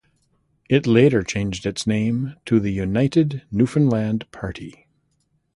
[0.67, 4.87] It later changed its name to the United Newfoundland Party.